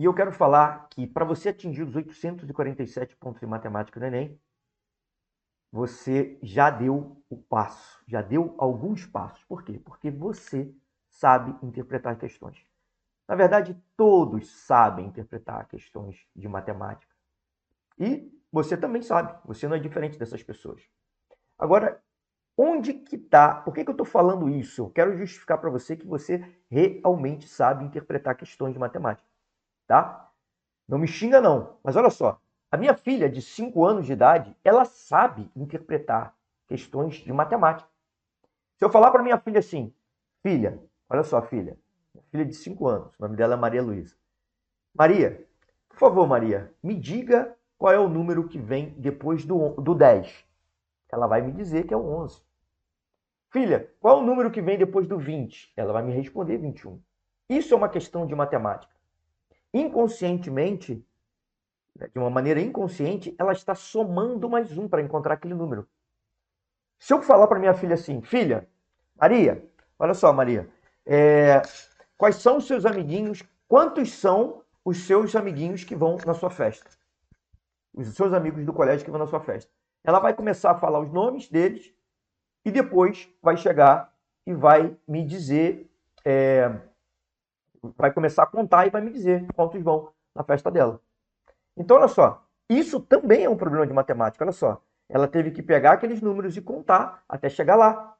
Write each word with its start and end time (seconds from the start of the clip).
E 0.00 0.04
eu 0.04 0.14
quero 0.14 0.32
falar 0.32 0.88
que 0.88 1.06
para 1.06 1.26
você 1.26 1.50
atingir 1.50 1.82
os 1.82 1.94
847 1.94 3.14
pontos 3.16 3.42
em 3.42 3.46
matemática 3.46 4.00
do 4.00 4.06
Enem, 4.06 4.40
você 5.70 6.38
já 6.42 6.70
deu 6.70 7.22
o 7.28 7.36
passo, 7.36 8.02
já 8.08 8.22
deu 8.22 8.54
alguns 8.56 9.04
passos. 9.04 9.44
Por 9.44 9.62
quê? 9.62 9.78
Porque 9.78 10.10
você 10.10 10.74
sabe 11.06 11.54
interpretar 11.62 12.16
questões. 12.16 12.64
Na 13.28 13.34
verdade, 13.34 13.78
todos 13.94 14.48
sabem 14.64 15.04
interpretar 15.04 15.68
questões 15.68 16.26
de 16.34 16.48
matemática. 16.48 17.14
E 17.98 18.32
você 18.50 18.78
também 18.78 19.02
sabe, 19.02 19.38
você 19.44 19.68
não 19.68 19.76
é 19.76 19.78
diferente 19.78 20.18
dessas 20.18 20.42
pessoas. 20.42 20.82
Agora, 21.58 22.02
onde 22.56 22.94
que 22.94 23.16
está? 23.16 23.54
Por 23.54 23.74
que, 23.74 23.84
que 23.84 23.90
eu 23.90 23.92
estou 23.92 24.06
falando 24.06 24.48
isso? 24.48 24.80
Eu 24.80 24.88
quero 24.88 25.14
justificar 25.14 25.58
para 25.58 25.68
você 25.68 25.94
que 25.94 26.06
você 26.06 26.42
realmente 26.70 27.46
sabe 27.46 27.84
interpretar 27.84 28.34
questões 28.34 28.72
de 28.72 28.78
matemática 28.78 29.29
tá? 29.90 30.30
Não 30.86 30.98
me 30.98 31.08
xinga 31.08 31.40
não, 31.40 31.76
mas 31.82 31.96
olha 31.96 32.10
só, 32.10 32.40
a 32.70 32.76
minha 32.76 32.94
filha 32.94 33.28
de 33.28 33.42
5 33.42 33.84
anos 33.84 34.06
de 34.06 34.12
idade, 34.12 34.56
ela 34.62 34.84
sabe 34.84 35.50
interpretar 35.56 36.32
questões 36.68 37.16
de 37.16 37.32
matemática. 37.32 37.90
Se 38.78 38.84
eu 38.84 38.88
falar 38.88 39.10
para 39.10 39.24
minha 39.24 39.36
filha 39.36 39.58
assim, 39.58 39.92
filha, 40.44 40.80
olha 41.08 41.24
só, 41.24 41.42
filha, 41.42 41.76
filha 42.30 42.44
de 42.44 42.54
5 42.54 42.86
anos, 42.86 43.18
o 43.18 43.22
nome 43.22 43.34
dela 43.34 43.54
é 43.54 43.56
Maria 43.56 43.82
Luísa. 43.82 44.14
Maria, 44.94 45.44
por 45.88 45.98
favor, 45.98 46.24
Maria, 46.24 46.72
me 46.80 46.94
diga 46.94 47.52
qual 47.76 47.92
é 47.92 47.98
o 47.98 48.08
número 48.08 48.46
que 48.46 48.60
vem 48.60 48.90
depois 48.90 49.44
do, 49.44 49.70
do 49.70 49.92
10. 49.92 50.32
Ela 51.10 51.26
vai 51.26 51.42
me 51.42 51.50
dizer 51.50 51.84
que 51.84 51.92
é 51.92 51.96
o 51.96 52.06
11. 52.06 52.40
Filha, 53.50 53.92
qual 53.98 54.18
é 54.18 54.22
o 54.22 54.24
número 54.24 54.52
que 54.52 54.62
vem 54.62 54.78
depois 54.78 55.08
do 55.08 55.18
20? 55.18 55.72
Ela 55.76 55.92
vai 55.92 56.04
me 56.04 56.12
responder 56.12 56.58
21. 56.58 57.02
Isso 57.48 57.74
é 57.74 57.76
uma 57.76 57.88
questão 57.88 58.24
de 58.24 58.36
matemática 58.36 58.99
inconscientemente, 59.72 61.04
né, 61.96 62.08
de 62.08 62.18
uma 62.18 62.30
maneira 62.30 62.60
inconsciente, 62.60 63.34
ela 63.38 63.52
está 63.52 63.74
somando 63.74 64.48
mais 64.48 64.76
um 64.76 64.88
para 64.88 65.02
encontrar 65.02 65.34
aquele 65.34 65.54
número. 65.54 65.88
Se 66.98 67.12
eu 67.12 67.22
falar 67.22 67.46
para 67.46 67.58
minha 67.58 67.74
filha 67.74 67.94
assim, 67.94 68.20
filha, 68.20 68.68
Maria, 69.16 69.64
olha 69.98 70.14
só, 70.14 70.32
Maria, 70.32 70.68
é, 71.06 71.62
quais 72.16 72.36
são 72.36 72.58
os 72.58 72.66
seus 72.66 72.84
amiguinhos? 72.84 73.42
Quantos 73.66 74.12
são 74.12 74.62
os 74.84 74.98
seus 74.98 75.34
amiguinhos 75.34 75.84
que 75.84 75.94
vão 75.94 76.18
na 76.26 76.34
sua 76.34 76.50
festa? 76.50 76.90
Os 77.94 78.14
seus 78.14 78.32
amigos 78.32 78.64
do 78.64 78.72
colégio 78.72 79.04
que 79.04 79.10
vão 79.10 79.20
na 79.20 79.26
sua 79.26 79.40
festa. 79.40 79.70
Ela 80.04 80.18
vai 80.18 80.34
começar 80.34 80.72
a 80.72 80.78
falar 80.78 81.00
os 81.00 81.10
nomes 81.10 81.48
deles 81.48 81.92
e 82.64 82.70
depois 82.70 83.28
vai 83.42 83.56
chegar 83.56 84.12
e 84.46 84.54
vai 84.54 84.96
me 85.06 85.24
dizer 85.24 85.90
é, 86.24 86.70
vai 87.96 88.12
começar 88.12 88.42
a 88.44 88.46
contar 88.46 88.86
e 88.86 88.90
vai 88.90 89.00
me 89.00 89.10
dizer 89.10 89.46
quantos 89.54 89.82
vão 89.82 90.12
na 90.34 90.44
festa 90.44 90.70
dela. 90.70 91.00
Então, 91.76 91.96
olha 91.96 92.08
só, 92.08 92.44
isso 92.68 93.00
também 93.00 93.44
é 93.44 93.50
um 93.50 93.56
problema 93.56 93.86
de 93.86 93.92
matemática. 93.92 94.44
Olha 94.44 94.52
só, 94.52 94.82
ela 95.08 95.26
teve 95.26 95.50
que 95.50 95.62
pegar 95.62 95.92
aqueles 95.92 96.20
números 96.20 96.56
e 96.56 96.62
contar 96.62 97.24
até 97.28 97.48
chegar 97.48 97.76
lá. 97.76 98.16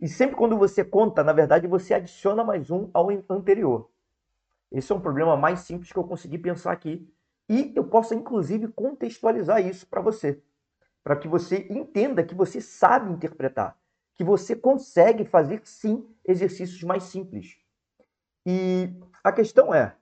E 0.00 0.08
sempre 0.08 0.36
quando 0.36 0.58
você 0.58 0.84
conta, 0.84 1.22
na 1.22 1.32
verdade, 1.32 1.66
você 1.66 1.94
adiciona 1.94 2.44
mais 2.44 2.70
um 2.70 2.90
ao 2.92 3.08
anterior. 3.30 3.88
Esse 4.70 4.92
é 4.92 4.94
um 4.94 5.00
problema 5.00 5.36
mais 5.36 5.60
simples 5.60 5.92
que 5.92 5.98
eu 5.98 6.04
consegui 6.04 6.38
pensar 6.38 6.72
aqui. 6.72 7.10
E 7.48 7.72
eu 7.76 7.84
posso, 7.84 8.14
inclusive, 8.14 8.68
contextualizar 8.68 9.64
isso 9.64 9.86
para 9.86 10.00
você. 10.00 10.42
Para 11.04 11.16
que 11.16 11.28
você 11.28 11.66
entenda 11.70 12.24
que 12.24 12.34
você 12.34 12.60
sabe 12.60 13.12
interpretar. 13.12 13.78
Que 14.14 14.24
você 14.24 14.56
consegue 14.56 15.24
fazer, 15.24 15.60
sim, 15.64 16.06
exercícios 16.26 16.82
mais 16.82 17.04
simples. 17.04 17.56
E 18.46 18.88
a 19.24 19.32
questão 19.32 19.74
é 19.74 19.96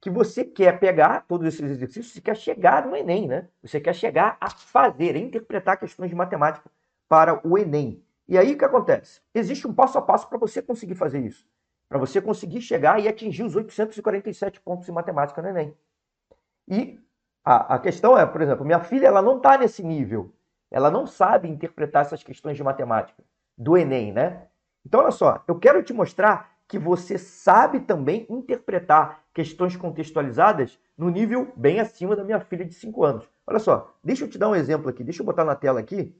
que 0.00 0.10
você 0.10 0.44
quer 0.44 0.80
pegar 0.80 1.24
todos 1.28 1.46
esses 1.46 1.70
exercícios, 1.70 2.12
você 2.12 2.20
quer 2.20 2.36
chegar 2.36 2.84
no 2.84 2.96
Enem, 2.96 3.28
né? 3.28 3.48
Você 3.62 3.80
quer 3.80 3.94
chegar 3.94 4.36
a 4.40 4.50
fazer, 4.50 5.14
a 5.14 5.18
interpretar 5.18 5.78
questões 5.78 6.10
de 6.10 6.16
matemática 6.16 6.68
para 7.08 7.40
o 7.46 7.56
Enem. 7.56 8.02
E 8.26 8.36
aí 8.36 8.54
o 8.54 8.58
que 8.58 8.64
acontece? 8.64 9.20
Existe 9.32 9.68
um 9.68 9.74
passo 9.74 9.98
a 9.98 10.02
passo 10.02 10.28
para 10.28 10.38
você 10.38 10.60
conseguir 10.60 10.96
fazer 10.96 11.20
isso. 11.20 11.46
Para 11.88 11.98
você 11.98 12.20
conseguir 12.20 12.60
chegar 12.60 13.00
e 13.00 13.06
atingir 13.06 13.44
os 13.44 13.54
847 13.54 14.60
pontos 14.60 14.88
em 14.88 14.92
matemática 14.92 15.40
no 15.40 15.48
Enem. 15.48 15.76
E 16.66 16.98
a, 17.44 17.74
a 17.74 17.78
questão 17.78 18.18
é, 18.18 18.26
por 18.26 18.40
exemplo, 18.40 18.64
minha 18.64 18.80
filha 18.80 19.06
ela 19.06 19.22
não 19.22 19.36
está 19.36 19.56
nesse 19.58 19.82
nível. 19.82 20.32
Ela 20.70 20.90
não 20.90 21.06
sabe 21.06 21.48
interpretar 21.48 22.02
essas 22.02 22.22
questões 22.22 22.56
de 22.56 22.64
matemática 22.64 23.22
do 23.56 23.76
Enem, 23.76 24.12
né? 24.12 24.46
Então, 24.84 25.00
olha 25.00 25.10
só, 25.10 25.44
eu 25.46 25.58
quero 25.58 25.82
te 25.82 25.92
mostrar 25.92 26.56
que 26.70 26.78
você 26.78 27.18
sabe 27.18 27.80
também 27.80 28.24
interpretar 28.30 29.24
questões 29.34 29.74
contextualizadas 29.74 30.78
no 30.96 31.10
nível 31.10 31.52
bem 31.56 31.80
acima 31.80 32.14
da 32.14 32.22
minha 32.22 32.38
filha 32.38 32.64
de 32.64 32.72
5 32.74 33.04
anos. 33.04 33.28
Olha 33.44 33.58
só, 33.58 33.92
deixa 34.04 34.24
eu 34.24 34.30
te 34.30 34.38
dar 34.38 34.48
um 34.48 34.54
exemplo 34.54 34.88
aqui, 34.88 35.02
deixa 35.02 35.20
eu 35.20 35.26
botar 35.26 35.44
na 35.44 35.56
tela 35.56 35.80
aqui. 35.80 36.16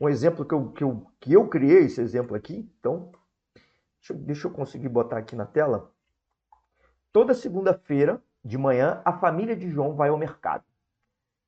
Um 0.00 0.08
exemplo 0.08 0.44
que 0.44 0.54
eu, 0.54 0.70
que 0.70 0.84
eu, 0.84 1.06
que 1.18 1.32
eu 1.32 1.48
criei, 1.48 1.80
esse 1.80 2.00
exemplo 2.00 2.36
aqui. 2.36 2.70
Então, 2.78 3.10
deixa 3.98 4.12
eu, 4.12 4.16
deixa 4.18 4.46
eu 4.46 4.52
conseguir 4.52 4.88
botar 4.88 5.18
aqui 5.18 5.34
na 5.34 5.44
tela. 5.44 5.90
Toda 7.12 7.34
segunda-feira 7.34 8.22
de 8.44 8.56
manhã, 8.56 9.02
a 9.04 9.12
família 9.12 9.56
de 9.56 9.68
João 9.68 9.96
vai 9.96 10.10
ao 10.10 10.16
mercado. 10.16 10.62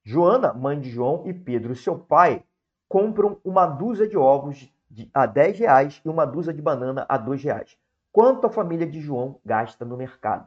Joana, 0.03 0.53
mãe 0.53 0.81
de 0.81 0.91
João, 0.91 1.23
e 1.25 1.33
Pedro, 1.33 1.77
seu 1.77 1.97
pai, 1.97 2.43
compram 2.89 3.39
uma 3.45 3.65
dúzia 3.65 4.09
de 4.09 4.17
ovos 4.17 4.69
a 5.15 5.25
10 5.25 5.59
reais 5.61 6.03
e 6.05 6.09
uma 6.09 6.25
dúzia 6.25 6.53
de 6.53 6.61
banana 6.61 7.07
a 7.09 7.17
2 7.17 7.45
reais 7.45 7.81
quanto 8.13 8.47
a 8.47 8.51
família 8.51 8.87
de 8.87 9.01
João 9.01 9.41
gasta 9.45 9.85
no 9.85 9.97
mercado. 9.97 10.47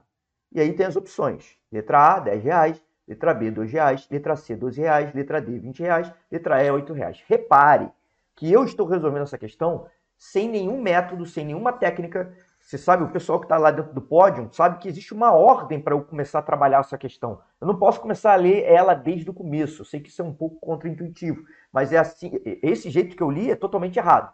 E 0.52 0.62
aí 0.62 0.72
tem 0.72 0.86
as 0.86 0.96
opções. 0.96 1.58
Letra 1.72 2.16
A, 2.16 2.20
10 2.20 2.44
reais. 2.44 2.82
Letra 3.08 3.34
B, 3.34 3.52
2 3.52 3.72
reais. 3.72 4.08
Letra 4.10 4.36
C, 4.36 4.56
12 4.56 4.80
reais. 4.80 5.14
Letra 5.14 5.42
D, 5.42 5.60
20 5.60 5.80
reais. 5.80 6.14
Letra 6.32 6.64
E, 6.64 6.72
8 6.72 6.94
reais. 6.94 7.24
Repare 7.28 7.92
que 8.36 8.52
eu 8.52 8.64
estou 8.64 8.86
resolvendo 8.86 9.24
essa 9.24 9.38
questão 9.38 9.88
sem 10.18 10.48
nenhum 10.48 10.82
método, 10.82 11.26
sem 11.26 11.46
nenhuma 11.46 11.74
técnica. 11.74 12.34
Você 12.60 12.78
sabe, 12.78 13.04
o 13.04 13.10
pessoal 13.10 13.40
que 13.40 13.46
está 13.46 13.58
lá 13.58 13.70
dentro 13.70 13.94
do 13.94 14.02
pódio 14.02 14.50
sabe 14.52 14.80
que 14.80 14.88
existe 14.88 15.14
uma 15.14 15.32
ordem 15.34 15.80
para 15.80 15.94
eu 15.94 16.04
começar 16.04 16.40
a 16.40 16.42
trabalhar 16.42 16.80
essa 16.80 16.98
questão. 16.98 17.40
Eu 17.60 17.68
não 17.68 17.78
posso 17.78 18.00
começar 18.00 18.34
a 18.34 18.38
ler 18.38 18.64
ela 18.64 18.94
desde 18.94 19.30
o 19.30 19.34
começo. 19.34 19.82
Eu 19.82 19.86
sei 19.86 20.00
que 20.00 20.10
isso 20.10 20.22
é 20.22 20.26
um 20.26 20.34
pouco 20.34 20.60
contraintuitivo, 20.60 21.44
mas 21.72 21.94
é 21.94 21.98
assim, 21.98 22.32
esse 22.64 22.90
jeito 22.90 23.16
que 23.16 23.22
eu 23.22 23.30
li 23.30 23.52
é 23.52 23.56
totalmente 23.56 24.00
errado. 24.00 24.34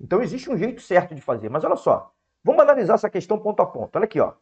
Então 0.00 0.22
existe 0.22 0.50
um 0.50 0.56
jeito 0.56 0.80
certo 0.80 1.14
de 1.14 1.20
fazer. 1.20 1.48
Mas 1.48 1.62
olha 1.62 1.76
só, 1.76 2.12
Vamos 2.42 2.62
analisar 2.62 2.94
essa 2.94 3.10
questão 3.10 3.38
ponto 3.38 3.60
a 3.60 3.66
ponto. 3.66 3.94
Olha 3.96 4.04
aqui, 4.04 4.20
ó. 4.20 4.32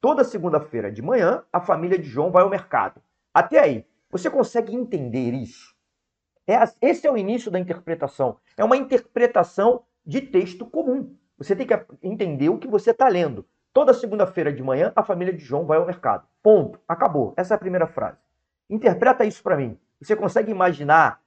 Toda 0.00 0.24
segunda-feira 0.24 0.90
de 0.90 1.02
manhã, 1.02 1.42
a 1.52 1.60
família 1.60 1.98
de 1.98 2.08
João 2.08 2.30
vai 2.30 2.42
ao 2.42 2.50
mercado. 2.50 3.02
Até 3.32 3.58
aí, 3.58 3.86
você 4.10 4.30
consegue 4.30 4.74
entender 4.74 5.32
isso? 5.32 5.74
É, 6.46 6.56
esse 6.82 7.06
é 7.06 7.10
o 7.10 7.16
início 7.16 7.50
da 7.50 7.58
interpretação. 7.58 8.38
É 8.56 8.64
uma 8.64 8.76
interpretação 8.76 9.84
de 10.04 10.20
texto 10.20 10.66
comum. 10.66 11.14
Você 11.38 11.54
tem 11.54 11.66
que 11.66 11.74
entender 12.02 12.48
o 12.48 12.58
que 12.58 12.68
você 12.68 12.90
está 12.90 13.08
lendo. 13.08 13.46
Toda 13.72 13.94
segunda-feira 13.94 14.52
de 14.52 14.62
manhã, 14.62 14.92
a 14.96 15.02
família 15.02 15.32
de 15.32 15.44
João 15.44 15.64
vai 15.64 15.78
ao 15.78 15.86
mercado. 15.86 16.26
Ponto. 16.42 16.80
Acabou. 16.88 17.32
Essa 17.36 17.54
é 17.54 17.56
a 17.56 17.58
primeira 17.58 17.86
frase. 17.86 18.18
Interpreta 18.68 19.24
isso 19.24 19.42
para 19.42 19.56
mim. 19.56 19.78
Você 20.00 20.16
consegue 20.16 20.50
imaginar 20.50 21.22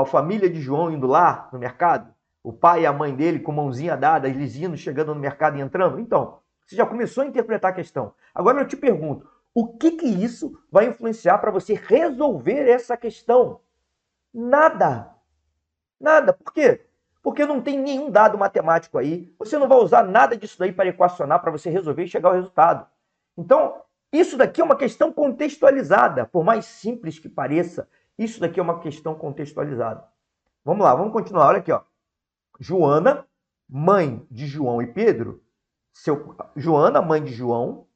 a 0.00 0.04
família 0.06 0.48
de 0.48 0.60
João 0.60 0.90
indo 0.90 1.06
lá 1.06 1.48
no 1.52 1.58
mercado? 1.58 2.14
O 2.42 2.52
pai 2.52 2.82
e 2.82 2.86
a 2.86 2.92
mãe 2.92 3.14
dele 3.14 3.40
com 3.40 3.52
mãozinha 3.52 3.96
dada, 3.96 4.28
eles 4.28 4.56
indo, 4.56 4.76
chegando 4.76 5.14
no 5.14 5.20
mercado 5.20 5.56
e 5.56 5.60
entrando? 5.60 6.00
Então, 6.00 6.40
você 6.66 6.76
já 6.76 6.86
começou 6.86 7.22
a 7.22 7.26
interpretar 7.26 7.70
a 7.70 7.74
questão. 7.74 8.14
Agora 8.34 8.60
eu 8.60 8.66
te 8.66 8.76
pergunto, 8.76 9.28
o 9.54 9.76
que 9.76 9.92
que 9.92 10.06
isso 10.06 10.58
vai 10.70 10.86
influenciar 10.86 11.38
para 11.38 11.50
você 11.50 11.74
resolver 11.74 12.68
essa 12.68 12.96
questão? 12.96 13.60
Nada. 14.32 15.10
Nada. 16.00 16.32
Por 16.32 16.52
quê? 16.52 16.86
Porque 17.22 17.44
não 17.44 17.60
tem 17.60 17.78
nenhum 17.78 18.10
dado 18.10 18.38
matemático 18.38 18.98
aí. 18.98 19.32
Você 19.38 19.58
não 19.58 19.68
vai 19.68 19.78
usar 19.78 20.02
nada 20.02 20.36
disso 20.36 20.58
daí 20.58 20.72
para 20.72 20.88
equacionar, 20.88 21.40
para 21.40 21.50
você 21.50 21.70
resolver 21.70 22.04
e 22.04 22.08
chegar 22.08 22.30
ao 22.30 22.34
resultado. 22.34 22.86
Então, 23.36 23.82
isso 24.12 24.36
daqui 24.36 24.60
é 24.60 24.64
uma 24.64 24.76
questão 24.76 25.12
contextualizada. 25.12 26.26
Por 26.26 26.42
mais 26.42 26.64
simples 26.64 27.18
que 27.18 27.28
pareça, 27.28 27.88
isso 28.18 28.40
daqui 28.40 28.58
é 28.58 28.62
uma 28.62 28.80
questão 28.80 29.14
contextualizada. 29.14 30.04
Vamos 30.64 30.84
lá, 30.84 30.94
vamos 30.94 31.12
continuar. 31.12 31.48
Olha 31.48 31.58
aqui, 31.58 31.70
ó. 31.70 31.82
Joana, 32.60 33.26
mãe 33.68 34.26
de 34.30 34.46
João 34.46 34.80
e 34.82 34.86
Pedro, 34.86 35.42
seu, 35.92 36.36
Joana, 36.56 37.02
mãe 37.02 37.22
de 37.22 37.32
João, 37.32 37.86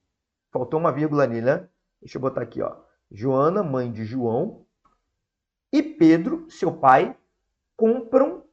faltou 0.50 0.78
uma 0.78 0.92
vírgula 0.92 1.22
ali, 1.22 1.40
né? 1.40 1.68
Deixa 2.00 2.18
eu 2.18 2.20
botar 2.22 2.42
aqui, 2.42 2.62
ó. 2.62 2.76
Joana, 3.10 3.62
mãe 3.62 3.90
de 3.90 4.04
João, 4.04 4.66
e 5.72 5.82
Pedro, 5.82 6.48
seu 6.50 6.72
pai, 6.72 7.16
compram 7.76 8.44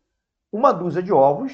uma 0.51 0.71
dúzia 0.71 1.01
de 1.01 1.11
ovos 1.11 1.53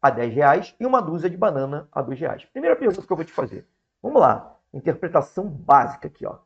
a 0.00 0.10
10 0.10 0.34
reais 0.34 0.74
e 0.78 0.86
uma 0.86 1.00
dúzia 1.00 1.30
de 1.30 1.36
banana 1.36 1.88
a 1.90 2.02
2 2.02 2.18
reais. 2.20 2.44
Primeira 2.44 2.76
pergunta 2.76 3.06
que 3.06 3.12
eu 3.12 3.16
vou 3.16 3.24
te 3.24 3.32
fazer. 3.32 3.66
Vamos 4.02 4.20
lá. 4.20 4.56
Interpretação 4.72 5.48
básica 5.48 6.08
aqui, 6.08 6.26
ó. 6.26 6.34
O 6.34 6.40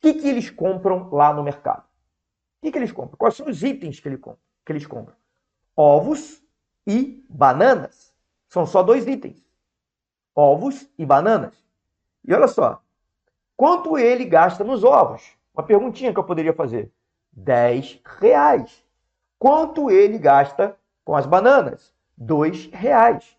que, 0.00 0.14
que 0.14 0.28
eles 0.28 0.50
compram 0.50 1.10
lá 1.10 1.32
no 1.32 1.42
mercado? 1.42 1.82
O 1.82 2.62
que, 2.62 2.72
que 2.72 2.78
eles 2.78 2.92
compram? 2.92 3.16
Quais 3.16 3.34
são 3.34 3.46
os 3.46 3.62
itens 3.62 4.00
que, 4.00 4.08
ele 4.08 4.18
compra, 4.18 4.40
que 4.64 4.72
eles 4.72 4.86
compram? 4.86 5.14
Ovos, 5.76 6.42
e 6.86 7.24
bananas. 7.28 8.14
São 8.48 8.66
só 8.66 8.82
dois 8.82 9.06
itens: 9.06 9.44
ovos 10.34 10.88
e 10.98 11.04
bananas. 11.04 11.54
E 12.24 12.32
olha 12.32 12.48
só, 12.48 12.82
Quanto 13.56 13.96
ele 13.96 14.24
gasta 14.24 14.64
nos 14.64 14.82
ovos? 14.82 15.32
Uma 15.54 15.62
perguntinha 15.62 16.12
que 16.12 16.18
eu 16.18 16.24
poderia 16.24 16.52
fazer. 16.52 16.90
10 17.32 18.00
reais. 18.18 18.84
Quanto 19.38 19.90
ele 19.90 20.18
gasta 20.18 20.76
com 21.04 21.14
as 21.14 21.24
bananas? 21.24 21.92
2 22.16 22.66
reais. 22.72 23.36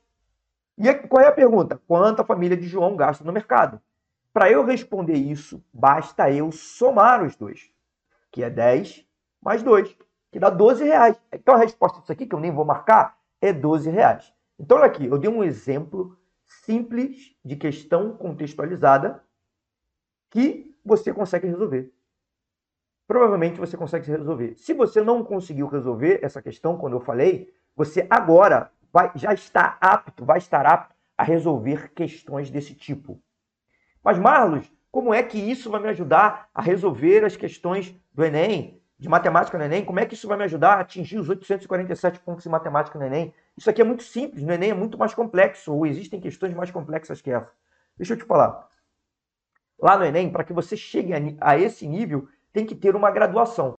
E 0.78 0.94
qual 0.94 1.24
é 1.24 1.28
a 1.28 1.34
pergunta? 1.34 1.82
Quanto 1.88 2.22
a 2.22 2.26
família 2.26 2.56
de 2.56 2.68
João 2.68 2.96
gasta 2.96 3.24
no 3.24 3.34
mercado? 3.34 3.82
Para 4.34 4.50
eu 4.50 4.66
responder 4.66 5.16
isso, 5.16 5.64
basta 5.74 6.30
eu 6.30 6.52
somar 6.52 7.24
os 7.24 7.38
dois, 7.38 7.72
que 8.32 8.44
é 8.44 8.50
10 8.50 9.06
mais 9.42 9.64
2, 9.64 9.96
que 10.32 10.40
dá 10.40 10.50
12 10.50 10.84
reais. 10.84 11.18
Então 11.32 11.56
a 11.56 11.60
resposta 11.60 12.00
disso 12.00 12.12
aqui, 12.12 12.26
que 12.26 12.36
eu 12.36 12.40
nem 12.40 12.52
vou 12.52 12.66
marcar, 12.66 13.18
é 13.50 13.54
12 13.54 13.90
reais. 13.90 14.34
Então 14.60 14.78
olha 14.78 14.88
aqui, 14.88 15.06
eu 15.06 15.18
dei 15.18 15.30
um 15.30 15.44
exemplo 15.44 16.18
simples 16.46 17.36
de 17.44 17.56
questão 17.56 18.16
contextualizada 18.16 19.24
que 20.30 20.76
você 20.84 21.14
consegue 21.14 21.48
resolver. 21.48 21.92
Provavelmente 23.08 23.60
você 23.60 23.78
consegue 23.78 24.10
resolver. 24.10 24.56
Se 24.56 24.74
você 24.74 25.02
não 25.02 25.24
conseguiu 25.24 25.68
resolver 25.68 26.20
essa 26.24 26.42
questão 26.42 26.78
quando 26.78 26.94
eu 26.94 27.02
falei, 27.02 27.54
você 27.76 28.08
agora 28.10 28.72
vai, 28.92 29.12
já 29.16 29.34
está 29.34 29.78
apto, 29.80 30.26
vai 30.26 30.38
estar 30.38 30.66
apto 30.66 30.96
a 31.18 31.24
resolver 31.24 31.92
questões 31.94 32.50
desse 32.50 32.74
tipo. 32.74 33.22
Mas, 34.04 34.18
Marlos, 34.18 34.72
como 34.92 35.14
é 35.14 35.22
que 35.22 35.38
isso 35.38 35.70
vai 35.70 35.82
me 35.82 35.90
ajudar 35.90 36.50
a 36.54 36.62
resolver 36.62 37.26
as 37.26 37.36
questões 37.36 37.96
do 38.14 38.24
Enem, 38.24 38.82
de 38.98 39.10
matemática 39.10 39.58
no 39.58 39.64
Enem? 39.64 39.84
Como 39.84 40.00
é 40.00 40.06
que 40.06 40.14
isso 40.14 40.28
vai 40.28 40.38
me 40.38 40.44
ajudar 40.46 40.76
a 40.76 40.80
atingir 40.82 41.18
os 41.18 41.30
847 41.30 42.20
pontos 42.20 42.44
de 42.44 42.50
matemática 42.50 42.98
no 42.98 43.06
Enem? 43.06 43.34
Isso 43.58 43.70
aqui 43.70 43.82
é 43.82 43.86
muito 43.86 44.04
simples, 44.04 44.44
no 44.44 44.54
Enem 44.54 44.72
é 44.72 44.74
muito 44.74 44.98
mais 44.98 45.14
complexo, 45.14 45.74
ou 45.74 45.86
existem 45.86 46.20
questões 46.20 46.54
mais 46.54 46.72
complexas 46.72 47.22
que 47.22 47.32
essa. 47.32 47.52
Deixa 47.98 48.14
eu 48.14 48.18
te 48.18 48.26
falar. 48.26 48.68
Lá 49.80 49.98
no 49.98 50.06
Enem, 50.06 50.32
para 50.32 50.44
que 50.44 50.54
você 50.54 50.78
chegue 50.78 51.12
a, 51.40 51.60
esse 51.60 51.88
nível, 51.88 52.28
tem 52.54 52.66
que 52.66 52.76
ter 52.76 52.96
uma 52.96 53.12
graduação. 53.12 53.74